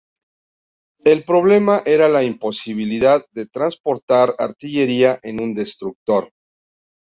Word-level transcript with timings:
El 1.05 1.23
problema 1.25 1.83
era 1.85 2.09
la 2.09 2.23
imposibilidad 2.23 3.23
de 3.33 3.45
trasportar 3.45 4.33
artillería 4.39 5.19
en 5.21 5.43
un 5.43 5.53
destructor. 5.53 6.31